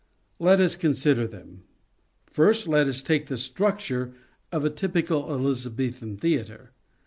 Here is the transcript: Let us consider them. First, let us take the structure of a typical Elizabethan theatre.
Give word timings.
Let 0.39 0.59
us 0.59 0.75
consider 0.75 1.27
them. 1.27 1.61
First, 2.25 2.67
let 2.67 2.87
us 2.87 3.03
take 3.03 3.27
the 3.27 3.37
structure 3.37 4.15
of 4.51 4.65
a 4.65 4.71
typical 4.71 5.31
Elizabethan 5.31 6.17
theatre. 6.17 6.71